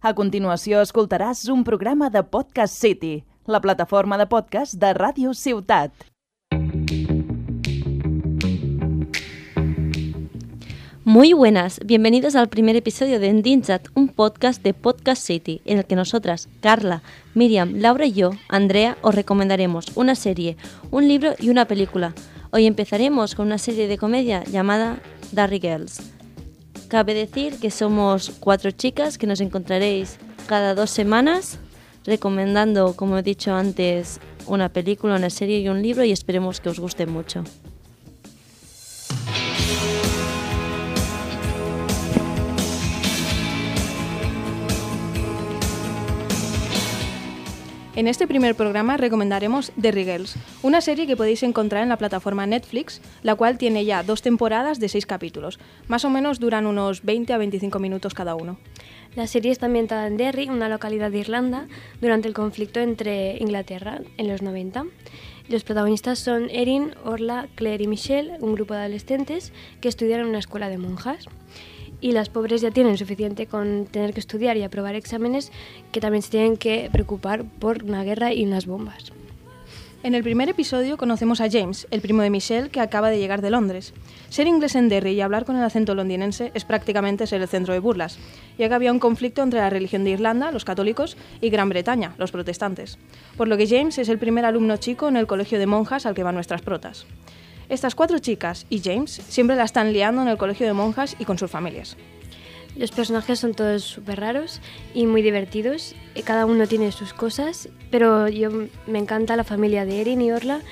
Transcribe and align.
A 0.00 0.12
continuació 0.14 0.78
escoltaràs 0.78 1.40
un 1.50 1.64
programa 1.66 2.06
de 2.08 2.20
Podcast 2.22 2.76
City, 2.78 3.24
la 3.50 3.58
plataforma 3.58 4.14
de 4.16 4.28
podcast 4.30 4.76
de 4.78 4.92
Ràdio 4.94 5.32
Ciutat. 5.34 5.90
Muy 11.02 11.32
buenas, 11.32 11.80
bienvenidos 11.84 12.36
al 12.36 12.48
primer 12.48 12.76
episodio 12.76 13.18
de 13.18 13.26
Endinsat, 13.26 13.88
un 13.94 14.06
podcast 14.06 14.62
de 14.62 14.72
Podcast 14.72 15.20
City, 15.20 15.62
en 15.64 15.78
el 15.78 15.84
que 15.84 15.96
nosotras, 15.96 16.48
Carla, 16.60 17.02
Miriam, 17.34 17.72
Laura 17.74 18.06
y 18.06 18.12
yo, 18.12 18.30
Andrea, 18.48 18.98
os 19.02 19.16
recomendaremos 19.16 19.86
una 19.96 20.14
serie, 20.14 20.56
un 20.92 21.08
libro 21.08 21.34
y 21.40 21.50
una 21.50 21.64
película. 21.64 22.14
Hoy 22.52 22.66
empezaremos 22.66 23.34
con 23.34 23.46
una 23.46 23.58
serie 23.58 23.88
de 23.88 23.98
comedia 23.98 24.44
llamada 24.44 25.00
Darry 25.32 25.58
Girls. 25.58 26.17
Cabe 26.88 27.12
decir 27.12 27.60
que 27.60 27.70
somos 27.70 28.32
cuatro 28.40 28.70
chicas 28.70 29.18
que 29.18 29.26
nos 29.26 29.42
encontraréis 29.42 30.18
cada 30.46 30.74
dos 30.74 30.90
semanas 30.90 31.58
recomendando, 32.06 32.94
como 32.96 33.18
he 33.18 33.22
dicho 33.22 33.52
antes, 33.52 34.20
una 34.46 34.70
película, 34.70 35.16
una 35.16 35.28
serie 35.28 35.58
y 35.60 35.68
un 35.68 35.82
libro 35.82 36.02
y 36.04 36.12
esperemos 36.12 36.62
que 36.62 36.70
os 36.70 36.80
guste 36.80 37.04
mucho. 37.06 37.44
En 47.98 48.06
este 48.06 48.28
primer 48.28 48.54
programa 48.54 48.96
recomendaremos 48.96 49.72
The 49.80 49.92
Girls, 49.92 50.36
una 50.62 50.80
serie 50.80 51.08
que 51.08 51.16
podéis 51.16 51.42
encontrar 51.42 51.82
en 51.82 51.88
la 51.88 51.96
plataforma 51.96 52.46
Netflix, 52.46 53.00
la 53.24 53.34
cual 53.34 53.58
tiene 53.58 53.84
ya 53.84 54.04
dos 54.04 54.22
temporadas 54.22 54.78
de 54.78 54.88
seis 54.88 55.04
capítulos. 55.04 55.58
Más 55.88 56.04
o 56.04 56.08
menos 56.08 56.38
duran 56.38 56.66
unos 56.66 57.02
20 57.02 57.32
a 57.32 57.38
25 57.38 57.80
minutos 57.80 58.14
cada 58.14 58.36
uno. 58.36 58.56
La 59.16 59.26
serie 59.26 59.50
está 59.50 59.66
ambientada 59.66 60.06
en 60.06 60.16
Derry, 60.16 60.48
una 60.48 60.68
localidad 60.68 61.10
de 61.10 61.18
Irlanda, 61.18 61.66
durante 62.00 62.28
el 62.28 62.34
conflicto 62.34 62.78
entre 62.78 63.36
Inglaterra 63.38 64.00
en 64.16 64.28
los 64.28 64.42
90. 64.42 64.84
Los 65.48 65.64
protagonistas 65.64 66.20
son 66.20 66.50
Erin, 66.50 66.92
Orla, 67.04 67.48
Claire 67.56 67.82
y 67.82 67.88
Michelle, 67.88 68.36
un 68.38 68.54
grupo 68.54 68.74
de 68.74 68.80
adolescentes 68.82 69.52
que 69.80 69.88
estudian 69.88 70.20
en 70.20 70.26
una 70.26 70.38
escuela 70.38 70.68
de 70.68 70.78
monjas 70.78 71.26
y 72.00 72.12
las 72.12 72.28
pobres 72.28 72.60
ya 72.60 72.70
tienen 72.70 72.98
suficiente 72.98 73.46
con 73.46 73.86
tener 73.86 74.12
que 74.12 74.20
estudiar 74.20 74.56
y 74.56 74.62
aprobar 74.62 74.94
exámenes 74.94 75.52
que 75.92 76.00
también 76.00 76.22
se 76.22 76.30
tienen 76.30 76.56
que 76.56 76.88
preocupar 76.92 77.44
por 77.44 77.82
una 77.84 78.04
guerra 78.04 78.32
y 78.32 78.44
unas 78.44 78.66
bombas. 78.66 79.12
En 80.04 80.14
el 80.14 80.22
primer 80.22 80.48
episodio 80.48 80.96
conocemos 80.96 81.40
a 81.40 81.50
James, 81.50 81.88
el 81.90 82.00
primo 82.00 82.22
de 82.22 82.30
Michelle, 82.30 82.70
que 82.70 82.78
acaba 82.78 83.10
de 83.10 83.18
llegar 83.18 83.42
de 83.42 83.50
Londres. 83.50 83.92
Ser 84.28 84.46
inglés 84.46 84.76
en 84.76 84.88
Derry 84.88 85.10
y 85.10 85.20
hablar 85.20 85.44
con 85.44 85.56
el 85.56 85.64
acento 85.64 85.96
londinense 85.96 86.52
es 86.54 86.64
prácticamente 86.64 87.26
ser 87.26 87.42
el 87.42 87.48
centro 87.48 87.74
de 87.74 87.80
burlas, 87.80 88.16
ya 88.58 88.68
que 88.68 88.74
había 88.74 88.92
un 88.92 89.00
conflicto 89.00 89.42
entre 89.42 89.58
la 89.58 89.70
religión 89.70 90.04
de 90.04 90.10
Irlanda, 90.10 90.52
los 90.52 90.64
católicos, 90.64 91.16
y 91.40 91.50
Gran 91.50 91.68
Bretaña, 91.68 92.14
los 92.16 92.30
protestantes. 92.30 92.96
Por 93.36 93.48
lo 93.48 93.56
que 93.56 93.66
James 93.66 93.98
es 93.98 94.08
el 94.08 94.20
primer 94.20 94.44
alumno 94.44 94.76
chico 94.76 95.08
en 95.08 95.16
el 95.16 95.26
colegio 95.26 95.58
de 95.58 95.66
monjas 95.66 96.06
al 96.06 96.14
que 96.14 96.22
van 96.22 96.36
nuestras 96.36 96.62
protas. 96.62 97.04
Estas 97.68 97.94
cuatro 97.94 98.18
chicas 98.18 98.64
y 98.70 98.80
James 98.80 99.20
siempre 99.28 99.56
la 99.56 99.64
están 99.64 99.92
liando 99.92 100.22
en 100.22 100.28
el 100.28 100.38
colegio 100.38 100.66
de 100.66 100.72
monjas 100.72 101.16
y 101.18 101.26
con 101.26 101.36
sus 101.36 101.50
familias. 101.50 101.96
Los 102.76 102.92
personajes 102.92 103.40
son 103.40 103.54
todos 103.54 103.82
súper 103.82 104.20
raros 104.20 104.60
y 104.94 105.04
muy 105.06 105.20
divertidos. 105.20 105.94
Cada 106.24 106.46
uno 106.46 106.66
tiene 106.66 106.92
sus 106.92 107.12
cosas, 107.12 107.68
pero 107.90 108.28
yo 108.28 108.50
me 108.86 108.98
encanta 108.98 109.36
la 109.36 109.44
familia 109.44 109.84
de 109.84 110.00
Erin 110.00 110.22
y 110.22 110.32
Orla. 110.32 110.62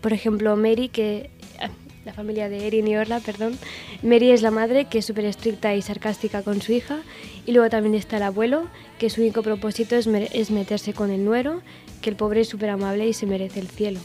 Por 0.00 0.12
ejemplo, 0.12 0.56
Mary, 0.56 0.88
que 0.88 1.30
ah, 1.60 1.68
la 2.04 2.12
familia 2.12 2.48
de 2.48 2.66
Erin 2.66 2.88
y 2.88 2.96
Orla, 2.96 3.20
perdón. 3.20 3.56
Mary 4.02 4.30
es 4.30 4.42
la 4.42 4.50
madre, 4.50 4.86
que 4.86 4.98
es 4.98 5.04
súper 5.04 5.26
estricta 5.26 5.74
y 5.74 5.82
sarcástica 5.82 6.42
con 6.42 6.60
su 6.60 6.72
hija. 6.72 7.02
Y 7.46 7.52
luego 7.52 7.70
también 7.70 7.94
está 7.94 8.16
el 8.16 8.24
abuelo, 8.24 8.66
que 8.98 9.10
su 9.10 9.20
único 9.20 9.42
propósito 9.42 9.94
es, 9.94 10.06
es 10.06 10.50
meterse 10.50 10.92
con 10.92 11.10
el 11.10 11.24
nuero, 11.24 11.62
que 12.00 12.10
el 12.10 12.16
pobre 12.16 12.40
es 12.40 12.48
súper 12.48 12.70
amable 12.70 13.06
y 13.06 13.12
se 13.12 13.26
merece 13.26 13.60
el 13.60 13.68
cielo. 13.68 14.00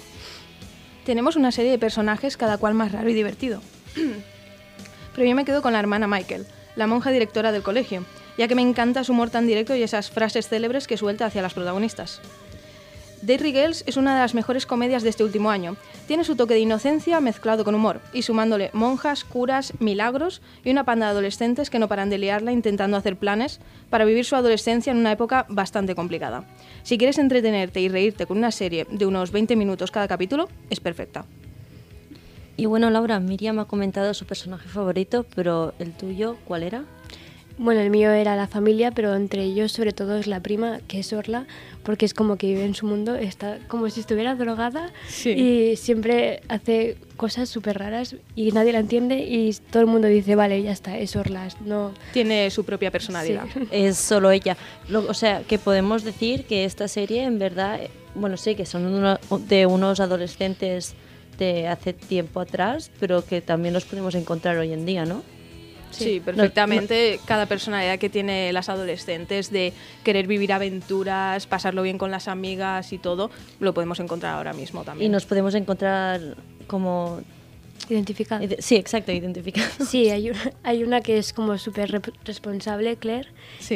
Tenemos 1.07 1.37
una 1.37 1.53
serie 1.53 1.71
de 1.71 1.79
personajes 1.79 2.35
cada 2.35 2.57
cual 2.57 2.73
más 2.73 2.91
raro 2.91 3.07
y 3.07 3.13
divertido. 3.13 3.61
Pero 5.15 5.25
yo 5.25 5.35
me 5.37 5.45
quedo 5.45 5.61
con 5.61 5.71
la 5.71 5.79
hermana 5.79 6.05
Michael, 6.05 6.45
la 6.75 6.85
monja 6.85 7.11
directora 7.11 7.53
del 7.53 7.63
colegio, 7.63 8.03
ya 8.37 8.49
que 8.49 8.55
me 8.55 8.61
encanta 8.61 9.05
su 9.05 9.13
humor 9.13 9.29
tan 9.29 9.47
directo 9.47 9.73
y 9.73 9.83
esas 9.83 10.11
frases 10.11 10.49
célebres 10.49 10.85
que 10.85 10.97
suelta 10.97 11.25
hacia 11.25 11.41
las 11.41 11.53
protagonistas. 11.53 12.19
Derry 13.21 13.51
Girls 13.51 13.83
es 13.87 13.97
una 13.97 14.13
de 14.13 14.21
las 14.21 14.35
mejores 14.35 14.65
comedias 14.65 15.01
de 15.01 15.09
este 15.09 15.23
último 15.23 15.49
año. 15.49 15.75
Tiene 16.07 16.23
su 16.23 16.35
toque 16.35 16.53
de 16.53 16.59
inocencia 16.59 17.19
mezclado 17.19 17.63
con 17.63 17.73
humor, 17.73 17.99
y 18.13 18.21
sumándole 18.21 18.69
monjas, 18.73 19.23
curas, 19.23 19.73
milagros 19.79 20.41
y 20.63 20.69
una 20.69 20.83
panda 20.83 21.07
de 21.07 21.13
adolescentes 21.13 21.69
que 21.69 21.79
no 21.79 21.87
paran 21.87 22.09
de 22.09 22.19
liarla 22.19 22.51
intentando 22.51 22.95
hacer 22.95 23.17
planes 23.17 23.59
para 23.89 24.05
vivir 24.05 24.23
su 24.23 24.35
adolescencia 24.35 24.91
en 24.91 24.97
una 24.97 25.11
época 25.11 25.45
bastante 25.49 25.95
complicada. 25.95 26.43
Si 26.83 26.97
quieres 26.97 27.17
entretenerte 27.17 27.81
y 27.81 27.89
reírte 27.89 28.27
con 28.27 28.37
una 28.37 28.51
serie 28.51 28.85
de 28.89 29.05
unos 29.05 29.31
20 29.31 29.55
minutos 29.55 29.91
cada 29.91 30.07
capítulo, 30.07 30.47
es 30.69 30.79
perfecta. 30.79 31.25
Y 32.55 32.65
bueno, 32.65 32.89
Laura, 32.89 33.19
Miriam 33.19 33.59
ha 33.59 33.65
comentado 33.65 34.13
su 34.13 34.25
personaje 34.25 34.67
favorito, 34.67 35.25
pero 35.35 35.73
el 35.79 35.93
tuyo, 35.93 36.37
¿cuál 36.45 36.63
era? 36.63 36.85
Bueno, 37.57 37.81
el 37.81 37.89
mío 37.89 38.11
era 38.11 38.35
la 38.35 38.47
familia, 38.47 38.91
pero 38.91 39.15
entre 39.15 39.43
ellos 39.43 39.71
sobre 39.71 39.91
todo 39.91 40.17
es 40.17 40.27
la 40.27 40.41
prima, 40.41 40.79
que 40.87 40.99
es 40.99 41.11
Orla, 41.11 41.47
porque 41.83 42.05
es 42.05 42.13
como 42.13 42.37
que 42.37 42.47
vive 42.47 42.65
en 42.65 42.75
su 42.75 42.85
mundo, 42.85 43.15
está 43.15 43.57
como 43.67 43.89
si 43.89 44.01
estuviera 44.01 44.35
drogada 44.35 44.91
y 45.25 45.75
siempre 45.75 46.41
hace 46.49 46.97
cosas 47.15 47.49
súper 47.49 47.79
raras 47.79 48.15
y 48.35 48.51
nadie 48.51 48.73
la 48.73 48.79
entiende 48.79 49.19
y 49.19 49.51
todo 49.71 49.81
el 49.81 49.87
mundo 49.87 50.07
dice, 50.07 50.35
vale, 50.35 50.61
ya 50.61 50.71
está, 50.71 50.97
es 50.99 51.15
Orla. 51.15 51.47
No... 51.65 51.93
Tiene 52.13 52.49
su 52.51 52.63
propia 52.63 52.91
personalidad. 52.91 53.45
Es 53.71 53.97
solo 53.97 54.31
ella. 54.31 54.55
o 54.93 55.13
sea, 55.13 55.41
que 55.41 55.57
podemos 55.57 56.03
decir 56.03 56.45
que 56.45 56.63
esta 56.63 56.87
serie 56.87 57.23
en 57.23 57.39
verdad, 57.39 57.79
bueno, 58.15 58.37
sí, 58.37 58.55
que 58.55 58.65
son 58.65 59.17
de 59.47 59.65
unos 59.65 59.99
adolescentes 59.99 60.93
de 61.37 61.67
hace 61.67 61.93
tiempo 61.93 62.39
atrás, 62.39 62.91
pero 62.99 63.25
que 63.25 63.41
también 63.41 63.73
los 63.73 63.85
podemos 63.85 64.15
encontrar 64.15 64.57
hoy 64.57 64.73
en 64.73 64.85
día, 64.85 65.05
¿no? 65.05 65.23
Sí, 65.91 66.19
perfectamente. 66.19 67.19
Cada 67.25 67.45
personalidad 67.45 67.99
que 67.99 68.09
tiene 68.09 68.51
las 68.53 68.69
adolescentes 68.69 69.51
de 69.51 69.73
querer 70.03 70.27
vivir 70.27 70.53
aventuras, 70.53 71.47
pasarlo 71.47 71.83
bien 71.83 71.97
con 71.97 72.11
las 72.11 72.27
amigas 72.27 72.93
y 72.93 72.97
todo, 72.97 73.31
lo 73.59 73.73
podemos 73.73 73.99
encontrar 73.99 74.35
ahora 74.35 74.53
mismo 74.53 74.83
también. 74.83 75.09
Y 75.09 75.11
nos 75.11 75.25
podemos 75.25 75.55
encontrar 75.55 76.37
como 76.67 77.21
Identificada. 77.89 78.45
Sí, 78.59 78.75
exacto, 78.75 79.11
identificada. 79.11 79.69
Sí, 79.85 80.09
hay 80.09 80.29
una, 80.31 80.51
hay 80.63 80.83
una 80.83 81.01
que 81.01 81.17
es 81.17 81.33
como 81.33 81.57
súper 81.57 82.01
responsable, 82.25 82.95
Claire, 82.97 83.29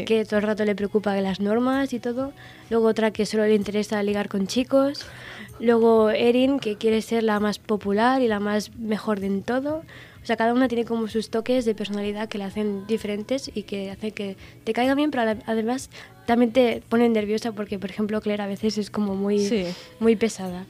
que 0.05 0.25
todo 0.25 0.39
el 0.39 0.45
rato 0.45 0.65
le 0.65 0.75
preocupa 0.75 1.15
las 1.21 1.39
normas 1.39 1.93
y 1.93 1.99
todo. 1.99 2.33
Luego 2.69 2.87
otra 2.87 3.11
que 3.11 3.25
solo 3.25 3.45
le 3.45 3.55
interesa 3.55 4.01
ligar 4.03 4.29
con 4.29 4.47
chicos. 4.47 5.05
Luego 5.59 6.09
Erin, 6.09 6.59
que 6.59 6.75
quiere 6.77 7.01
ser 7.01 7.23
la 7.23 7.39
más 7.39 7.59
popular 7.59 8.21
y 8.21 8.27
la 8.27 8.39
más 8.39 8.75
mejor 8.75 9.19
de 9.19 9.27
en 9.27 9.43
todo. 9.43 9.83
O 10.23 10.25
sea, 10.25 10.35
cada 10.35 10.53
una 10.53 10.67
tiene 10.67 10.85
como 10.85 11.07
sus 11.07 11.29
toques 11.29 11.65
de 11.65 11.73
personalidad 11.73 12.29
que 12.29 12.37
la 12.37 12.45
hacen 12.45 12.85
diferentes 12.85 13.49
y 13.53 13.63
que 13.63 13.89
hace 13.89 14.11
que 14.11 14.37
te 14.63 14.73
caiga 14.73 14.93
bien, 14.93 15.09
pero 15.09 15.23
además 15.45 15.89
también 16.27 16.51
te 16.51 16.83
ponen 16.89 17.13
nerviosa 17.13 17.53
porque, 17.53 17.79
por 17.79 17.89
ejemplo, 17.89 18.21
Claire 18.21 18.43
a 18.43 18.47
veces 18.47 18.77
es 18.77 18.91
como 18.91 19.15
muy, 19.15 19.73
muy 19.99 20.15
pesada. 20.15 20.65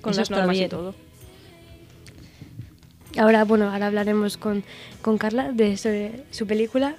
Con 0.00 0.14
las 0.16 0.30
normas 0.30 0.56
y 0.56 0.68
todo. 0.68 0.94
Ahora, 3.18 3.44
bueno, 3.44 3.70
ahora 3.70 3.86
hablaremos 3.86 4.36
con, 4.36 4.62
con 5.00 5.16
Carla 5.16 5.50
de 5.52 5.76
su 6.30 6.46
película. 6.46 6.96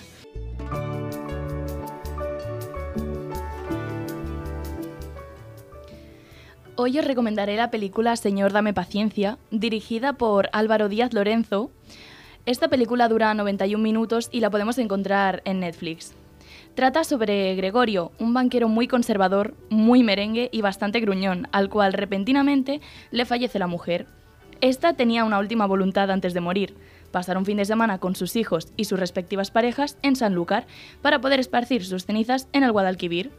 Hoy 6.76 6.98
os 6.98 7.06
recomendaré 7.06 7.56
la 7.56 7.70
película 7.70 8.16
Señor 8.16 8.52
Dame 8.52 8.74
Paciencia, 8.74 9.38
dirigida 9.52 10.14
por 10.14 10.50
Álvaro 10.54 10.90
Díaz 10.90 11.14
Lorenzo. 11.14 11.72
Esta 12.46 12.68
película 12.68 13.08
dura 13.10 13.34
91 13.34 13.82
minutos 13.82 14.30
y 14.32 14.40
la 14.40 14.50
podemos 14.50 14.78
encontrar 14.78 15.42
en 15.46 15.60
Netflix. 15.60 16.14
Trata 16.76 17.04
sobre 17.04 17.56
Gregorio, 17.56 18.12
un 18.20 18.34
banquero 18.34 18.70
muy 18.70 18.88
conservador, 18.88 19.56
muy 19.70 20.04
merengue 20.04 20.50
y 20.52 20.62
bastante 20.62 21.00
gruñón, 21.00 21.48
al 21.52 21.70
cual 21.70 21.94
repentinamente 21.94 22.82
le 23.12 23.26
fallece 23.26 23.60
la 23.60 23.68
mujer. 23.68 24.06
Esta 24.62 24.94
tenía 24.94 25.24
una 25.24 25.40
última 25.40 25.66
voluntad 25.66 26.10
antes 26.12 26.34
de 26.34 26.42
morir, 26.42 26.76
pasar 27.12 27.38
un 27.38 27.46
fin 27.46 27.58
de 27.58 27.66
semana 27.66 28.00
con 28.00 28.16
sus 28.16 28.36
hijos 28.36 28.72
y 28.76 28.86
sus 28.86 29.00
respectivas 29.00 29.52
parejas 29.52 29.98
en 30.02 30.16
Sanlúcar 30.16 30.66
para 31.02 31.22
poder 31.22 31.40
esparcir 31.40 31.86
sus 31.86 32.06
cenizas 32.06 32.48
en 32.54 32.64
el 32.64 32.72
Guadalquivir, 32.72 33.32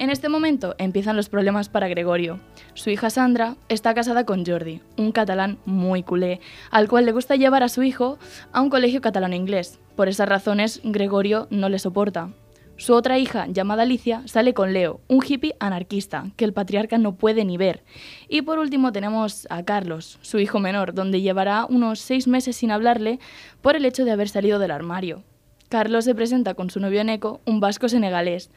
en 0.00 0.10
este 0.10 0.28
momento 0.28 0.76
empiezan 0.78 1.16
los 1.16 1.28
problemas 1.28 1.68
para 1.68 1.88
Gregorio. 1.88 2.38
Su 2.74 2.88
hija 2.88 3.10
Sandra 3.10 3.56
está 3.68 3.94
casada 3.94 4.24
con 4.24 4.46
Jordi, 4.46 4.80
un 4.96 5.10
catalán 5.10 5.58
muy 5.66 6.04
culé, 6.04 6.40
al 6.70 6.88
cual 6.88 7.04
le 7.04 7.10
gusta 7.10 7.34
llevar 7.34 7.64
a 7.64 7.68
su 7.68 7.82
hijo 7.82 8.16
a 8.52 8.60
un 8.60 8.70
colegio 8.70 9.00
catalano-inglés. 9.00 9.80
Por 9.96 10.08
esas 10.08 10.28
razones, 10.28 10.80
Gregorio 10.84 11.48
no 11.50 11.68
le 11.68 11.80
soporta. 11.80 12.30
Su 12.78 12.94
otra 12.94 13.18
hija, 13.18 13.48
llamada 13.48 13.82
Alicia, 13.82 14.22
sale 14.26 14.54
con 14.54 14.72
Leo, 14.72 15.00
un 15.08 15.20
hippie 15.26 15.56
anarquista 15.58 16.30
que 16.36 16.44
el 16.44 16.52
patriarca 16.52 16.96
no 16.96 17.16
puede 17.16 17.44
ni 17.44 17.56
ver. 17.56 17.82
Y 18.28 18.42
por 18.42 18.60
último 18.60 18.92
tenemos 18.92 19.48
a 19.50 19.64
Carlos, 19.64 20.20
su 20.22 20.38
hijo 20.38 20.60
menor, 20.60 20.94
donde 20.94 21.20
llevará 21.20 21.66
unos 21.68 21.98
seis 21.98 22.28
meses 22.28 22.54
sin 22.54 22.70
hablarle 22.70 23.18
por 23.62 23.74
el 23.74 23.84
hecho 23.84 24.04
de 24.04 24.12
haber 24.12 24.28
salido 24.28 24.60
del 24.60 24.70
armario. 24.70 25.24
Carlos 25.68 26.04
se 26.04 26.14
presenta 26.14 26.54
con 26.54 26.70
su 26.70 26.78
novio 26.78 27.02
Neko, 27.02 27.40
un 27.46 27.58
vasco 27.58 27.88
senegalés. 27.88 28.48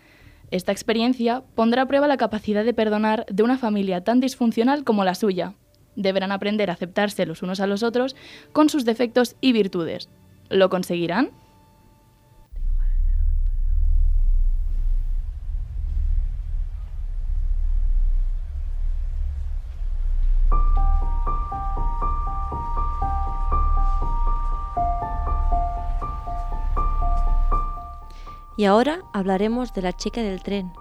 Esta 0.51 0.71
experiencia 0.71 1.41
pondrá 1.56 1.81
a 1.81 1.88
prueba 1.88 2.07
la 2.07 2.17
capacidad 2.17 2.63
de 2.63 2.75
perdonar 2.75 3.25
de 3.27 3.41
una 3.41 3.57
familia 3.57 4.03
tan 4.03 4.19
disfuncional 4.19 4.83
como 4.83 5.03
la 5.03 5.15
suya. 5.15 5.56
Deberán 5.95 6.31
aprender 6.31 6.69
a 6.69 6.74
aceptarse 6.74 7.25
los 7.25 7.41
unos 7.41 7.59
a 7.59 7.65
los 7.65 7.81
otros 7.81 8.15
con 8.53 8.69
sus 8.69 8.85
defectos 8.85 9.35
y 9.41 9.51
virtudes. 9.51 10.09
¿Lo 10.50 10.69
conseguirán? 10.69 11.31
Y 28.62 28.66
ahora 28.66 29.02
hablaremos 29.12 29.74
de 29.74 29.81
La 29.81 29.92
chica 29.92 30.22
del 30.22 30.44
tren. 30.44 30.72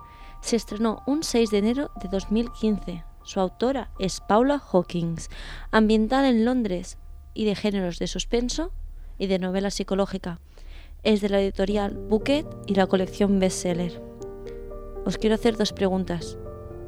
Se 0.42 0.54
estrenó 0.54 1.02
un 1.06 1.22
6 1.22 1.50
de 1.50 1.56
enero 1.56 1.90
de 2.02 2.10
2015. 2.10 3.04
Su 3.22 3.40
autora 3.40 3.90
es 3.98 4.20
Paula 4.20 4.62
Hawkins, 4.70 5.30
ambientada 5.70 6.28
en 6.28 6.44
Londres 6.44 6.98
y 7.32 7.46
de 7.46 7.54
géneros 7.54 7.98
de 7.98 8.06
suspenso 8.06 8.70
y 9.16 9.28
de 9.28 9.38
novela 9.38 9.70
psicológica. 9.70 10.40
Es 11.04 11.22
de 11.22 11.30
la 11.30 11.40
editorial 11.40 11.94
Bouquet 11.96 12.46
y 12.66 12.74
la 12.74 12.86
colección 12.86 13.38
Bestseller. 13.38 14.02
Os 15.06 15.16
quiero 15.16 15.36
hacer 15.36 15.56
dos 15.56 15.72
preguntas. 15.72 16.36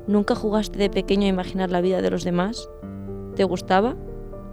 ¿Nunca 0.07 0.35
jugaste 0.35 0.79
de 0.79 0.91
pequeño 0.91 1.25
a 1.25 1.31
imaginar 1.31 1.71
la 1.71 1.81
vida 1.81 2.03
de 2.03 2.11
los 2.11 2.23
demás? 2.23 2.69
¿Te 3.35 3.45
gustaba? 3.45 3.97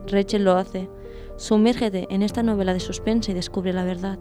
Rachel 0.08 0.46
lo 0.46 0.54
hace. 0.54 0.90
Sumérgete 1.36 2.08
en 2.10 2.22
esta 2.22 2.44
novela 2.44 2.72
de 2.72 2.80
suspense 2.80 3.32
y 3.32 3.36
descubre 3.36 3.74
la 3.74 3.84
verdad. 3.84 4.20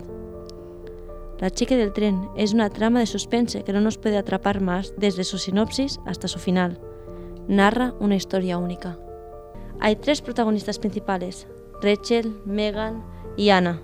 La 1.40 1.50
chica 1.50 1.76
del 1.76 1.92
tren 1.92 2.28
es 2.36 2.52
una 2.52 2.68
trama 2.68 2.98
de 2.98 3.06
suspense 3.06 3.62
que 3.62 3.72
no 3.72 3.80
nos 3.80 3.96
puede 3.96 4.18
atrapar 4.18 4.60
más 4.60 4.94
desde 4.96 5.22
su 5.22 5.38
sinopsis 5.38 6.00
hasta 6.04 6.26
su 6.26 6.40
final. 6.40 6.80
Narra 7.46 7.94
una 8.00 8.16
historia 8.16 8.58
única. 8.58 8.98
Hay 9.78 9.94
tres 9.94 10.20
protagonistas 10.20 10.80
principales, 10.80 11.46
Rachel, 11.80 12.40
Megan 12.44 13.04
y 13.36 13.50
Anna. 13.50 13.80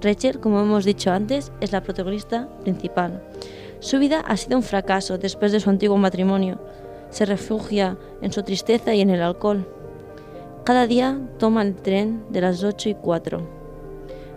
Rachel, 0.00 0.40
como 0.40 0.60
hemos 0.60 0.84
dicho 0.84 1.12
antes, 1.12 1.52
es 1.60 1.70
la 1.70 1.84
protagonista 1.84 2.48
principal. 2.62 3.22
Su 3.78 4.00
vida 4.00 4.20
ha 4.26 4.36
sido 4.36 4.56
un 4.56 4.64
fracaso 4.64 5.18
después 5.18 5.52
de 5.52 5.60
su 5.60 5.70
antiguo 5.70 5.98
matrimonio. 5.98 6.58
Se 7.10 7.26
refugia 7.26 7.96
en 8.22 8.32
su 8.32 8.42
tristeza 8.42 8.92
y 8.92 9.02
en 9.02 9.10
el 9.10 9.22
alcohol. 9.22 9.72
Cada 10.64 10.88
día 10.88 11.20
toma 11.38 11.62
el 11.62 11.76
tren 11.76 12.24
de 12.30 12.40
las 12.40 12.64
8 12.64 12.88
y 12.88 12.94
4 12.94 13.57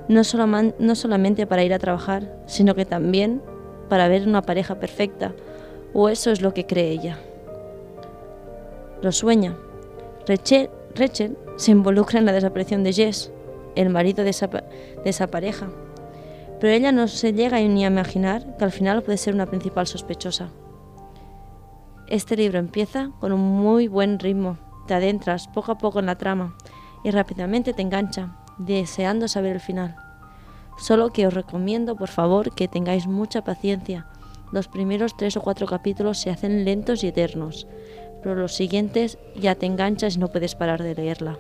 no, 0.08 0.24
solamente 0.24 1.48
para 1.48 1.64
ir 1.64 1.74
a 1.74 1.80
trabajar, 1.80 2.44
sino 2.46 2.76
que 2.76 2.86
también 2.86 3.42
para 3.90 4.08
ver 4.08 4.28
una 4.28 4.42
pareja 4.42 4.76
perfecta, 4.80 5.34
o 5.94 6.10
eso 6.10 6.32
es 6.32 6.42
lo 6.42 6.54
que 6.54 6.66
cree 6.66 6.92
ella. 6.92 7.20
Lo 9.02 9.12
sueña. 9.12 9.58
Rachel, 10.28 11.38
se 11.58 11.72
involucra 11.72 12.20
en 12.20 12.26
la 12.26 12.34
desaparición 12.34 12.84
de 12.84 12.94
Jess, 12.94 13.32
el 13.76 13.90
marido 13.90 14.24
de 14.24 14.30
esa, 14.32 14.48
de 14.48 15.10
esa 15.10 15.28
pareja, 15.28 15.70
pero 16.60 16.74
ella 16.74 16.92
no 16.92 17.08
se 17.08 17.34
llega 17.34 17.60
ni 17.60 17.84
a 17.86 17.88
imaginar 17.88 18.58
que 18.58 18.64
al 18.64 18.72
final 18.72 19.02
puede 19.02 19.18
ser 19.18 19.34
una 19.34 19.48
principal 19.48 19.88
sospechosa. 19.88 20.50
Este 22.08 22.36
libro 22.36 22.60
empieza 22.60 23.12
con 23.20 23.32
un 23.32 23.42
muy 23.42 23.88
buen 23.88 24.20
ritmo, 24.20 24.58
te 24.86 24.94
adentras 24.94 25.48
poco 25.48 25.72
a 25.72 25.78
poco 25.78 26.00
en 26.00 26.06
la 26.06 26.18
trama 26.18 26.56
y 27.04 27.12
rápidamente 27.12 27.74
te 27.74 27.82
engancha, 27.82 28.41
deseando 28.66 29.28
saber 29.28 29.54
el 29.54 29.60
final. 29.60 29.96
Solo 30.78 31.12
que 31.12 31.28
os 31.28 31.34
recomiendo, 31.34 31.96
por 31.96 32.10
favor, 32.10 32.56
que 32.56 32.68
tengáis 32.68 33.08
mucha 33.08 33.44
paciencia. 33.44 34.08
Los 34.52 34.68
primeros 34.68 35.16
tres 35.16 35.38
o 35.38 35.42
cuatro 35.42 35.68
capítulos 35.68 36.18
se 36.18 36.30
hacen 36.30 36.66
lentos 36.66 37.04
y 37.04 37.08
eternos, 37.08 37.68
pero 38.22 38.36
los 38.36 38.54
siguientes 38.54 39.18
ya 39.36 39.56
te 39.56 39.66
enganchas 39.66 40.16
y 40.16 40.20
no 40.20 40.28
puedes 40.28 40.56
parar 40.56 40.82
de 40.82 40.96
leerla. 40.96 41.38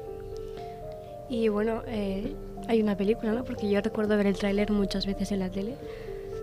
Y 1.29 1.47
bueno, 1.47 1.81
eh, 1.87 2.35
hay 2.67 2.81
una 2.81 2.95
película, 2.95 3.31
¿no? 3.31 3.43
Porque 3.43 3.69
yo 3.69 3.81
recuerdo 3.81 4.17
ver 4.17 4.27
el 4.27 4.37
tráiler 4.37 4.71
muchas 4.71 5.05
veces 5.05 5.31
en 5.31 5.39
la 5.39 5.49
tele. 5.49 5.75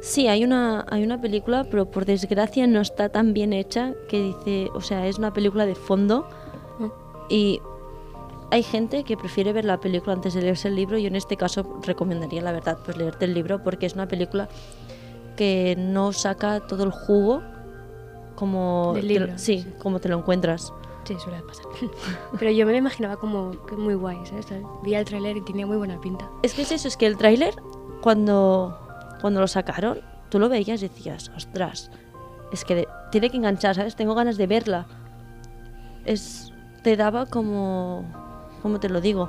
Sí, 0.01 0.29
hay 0.29 0.45
una, 0.45 0.87
hay 0.89 1.03
una 1.03 1.21
película, 1.21 1.65
pero 1.71 1.91
por 1.91 2.05
desgracia 2.05 2.67
no 2.67 2.81
está 2.81 3.09
tan 3.09 3.35
bien 3.35 3.53
hecha 3.53 3.95
que 4.09 4.21
dice, 4.23 4.69
o 4.75 4.81
sea, 4.81 5.07
es 5.07 5.19
una 5.19 5.33
película 5.33 5.67
de 5.67 5.75
fondo 5.75 6.29
ah. 6.81 6.89
y 7.29 7.61
hay 8.50 8.62
gente 8.62 9.05
que 9.05 9.17
prefiere 9.17 9.53
ver 9.53 9.65
la 9.65 9.79
película 9.79 10.15
antes 10.15 10.35
de 10.35 10.43
leerse 10.43 10.69
el 10.69 10.77
libro. 10.77 10.99
y 10.99 11.06
en 11.06 11.17
este 11.17 11.37
caso 11.37 11.81
recomendaría, 11.83 12.43
la 12.43 12.53
verdad, 12.53 12.79
pues 12.85 12.97
leerte 12.97 13.27
el 13.27 13.35
libro 13.35 13.62
porque 13.62 13.87
es 13.87 13.95
una 13.95 14.09
película 14.09 14.49
que 15.37 15.77
no 15.79 16.12
saca 16.12 16.61
todo 16.67 16.85
el 16.85 16.91
jugo 16.91 17.43
como, 18.35 18.95
libro, 19.00 19.37
sí, 19.37 19.67
como 19.79 20.00
te 20.00 20.09
lo 20.09 20.19
encuentras. 20.19 20.73
Sí, 21.05 21.17
suele 21.19 21.43
pasar. 21.43 21.67
Pero 22.39 22.50
yo 22.50 22.67
me 22.67 22.73
lo 22.73 22.79
imaginaba 22.79 23.17
como 23.17 23.53
muy 23.77 23.95
guay, 23.95 24.19
¿sabes? 24.27 24.47
Vi 24.83 24.95
el 24.95 25.05
tráiler 25.05 25.37
y 25.37 25.41
tenía 25.43 25.67
muy 25.67 25.77
buena 25.77 26.00
pinta. 26.00 26.29
Es 26.43 26.55
que 26.55 26.62
es 26.62 26.73
eso, 26.73 26.89
es 26.89 26.97
que 26.97 27.06
el 27.06 27.17
tráiler, 27.17 27.55
cuando, 28.03 28.79
cuando 29.21 29.41
lo 29.41 29.49
sacaron, 29.49 30.00
tú 30.29 30.39
lo 30.39 30.49
veías 30.49 30.83
y 30.83 30.89
decías, 30.89 31.31
ostras, 31.37 31.91
es 32.53 32.65
que 32.65 32.87
tiene 33.11 33.31
que 33.31 33.37
enganchar, 33.37 33.75
¿sabes? 33.75 33.97
Tengo 33.97 34.15
ganas 34.15 34.37
de 34.37 34.47
verla. 34.47 34.87
Es, 36.05 36.53
te 36.83 36.97
daba 36.97 37.27
como 37.27 38.05
¿cómo 38.63 38.81
te 38.81 38.89
lo 38.89 39.01
digo? 39.01 39.29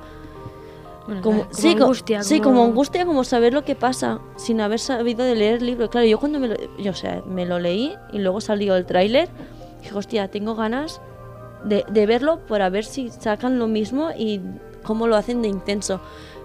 como, 1.21 1.47
sí, 1.51 1.69
angustia. 1.69 2.23
Sí, 2.23 2.39
como 2.39 2.63
angustia, 2.63 3.05
como 3.05 3.23
saber 3.23 3.53
lo 3.53 3.63
que 3.63 3.75
pasa 3.75 4.19
sin 4.35 4.61
haber 4.61 4.79
sabido 4.79 5.25
de 5.25 5.35
leer 5.35 5.55
el 5.55 5.65
libro. 5.65 5.89
Claro, 5.89 6.05
yo 6.05 6.19
cuando 6.19 6.39
me 6.39 6.49
lo, 6.49 6.55
yo, 6.77 6.91
o 6.91 6.95
sea, 6.95 7.23
me 7.25 7.45
lo 7.45 7.59
leí 7.59 7.95
y 8.11 8.19
luego 8.19 8.41
salió 8.41 8.75
el 8.75 8.85
tráiler, 8.85 9.29
dije, 9.81 9.95
hostia, 9.95 10.27
tengo 10.29 10.55
ganas 10.55 11.01
de, 11.63 11.83
de 11.89 12.05
verlo 12.05 12.39
para 12.47 12.69
ver 12.69 12.85
si 12.85 13.09
sacan 13.09 13.57
lo 13.57 13.67
mismo 13.67 14.09
y 14.15 14.41
cómo 14.83 15.07
lo 15.07 15.15
hacen 15.15 15.41
de 15.41 15.47
intenso. 15.47 15.99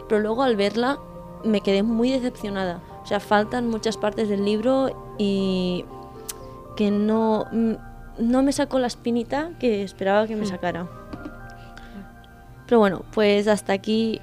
Pero 0.09 0.21
luego 0.21 0.43
al 0.43 0.57
verla 0.57 0.99
me 1.45 1.61
quedé 1.61 1.83
muy 1.83 2.11
decepcionada. 2.11 2.81
O 3.03 3.07
sea, 3.07 3.21
faltan 3.21 3.69
muchas 3.69 3.99
partes 3.99 4.29
del 4.29 4.45
libro 4.45 5.15
y 5.19 5.85
que 6.77 6.91
no, 6.91 7.47
no 8.19 8.43
me 8.43 8.53
sacó 8.53 8.79
la 8.79 8.87
espinita 8.87 9.51
que 9.61 9.83
esperaba 9.83 10.27
que 10.27 10.37
me 10.37 10.43
hmm. 10.43 10.49
sacara. 10.49 10.87
Pero 12.66 12.78
bueno, 12.78 13.05
pues 13.12 13.46
hasta 13.49 13.72
aquí 13.72 14.20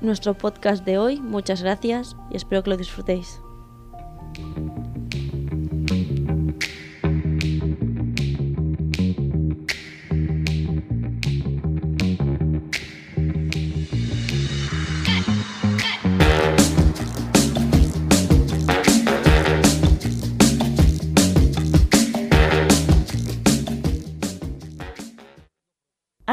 nuestro 0.00 0.34
podcast 0.34 0.84
de 0.84 0.98
hoy. 0.98 1.20
Muchas 1.20 1.62
gracias 1.62 2.16
y 2.30 2.36
espero 2.36 2.62
que 2.62 2.70
lo 2.70 2.76
disfrutéis. 2.76 3.41